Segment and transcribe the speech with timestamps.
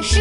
[0.00, 0.20] 是。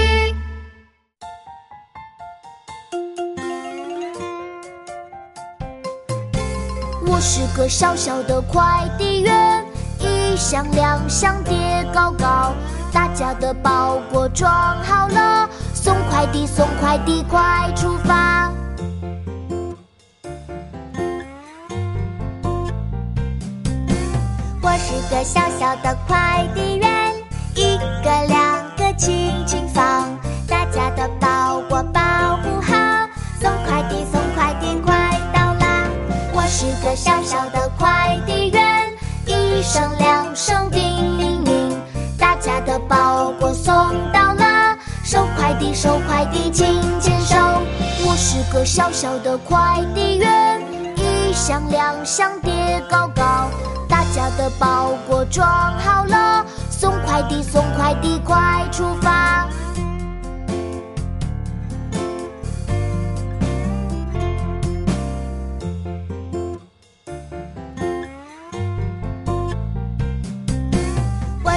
[7.06, 9.64] 我是个小小的快递员，
[10.00, 12.54] 一箱两箱叠高高，
[12.92, 14.52] 大家的包裹装
[14.84, 18.52] 好了，送快递送快递快出发。
[24.64, 27.14] 我是个小小的快递员，
[27.56, 28.51] 一个两
[39.74, 40.82] 声两声叮
[41.18, 41.82] 铃铃，
[42.20, 43.74] 大家的包裹送
[44.12, 46.68] 到了，收快递收快递请
[47.00, 47.38] 签收。
[48.06, 50.62] 我是个小小的快递员，
[50.98, 53.50] 一箱两箱叠高高。
[53.88, 59.31] 大家的包裹装好了，送快递送快递快出发。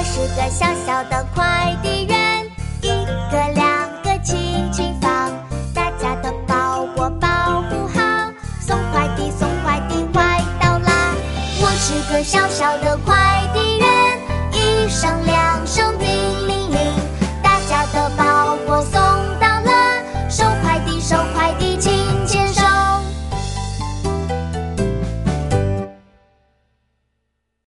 [0.05, 2.45] 我是个小小的快递员，
[2.81, 2.89] 一
[3.31, 5.31] 个两个轻轻放，
[5.73, 8.31] 大家的包裹保护好，
[8.61, 11.15] 送快递送快递快到啦。
[11.59, 14.19] 我是个小小的快递员，
[14.53, 15.34] 一上。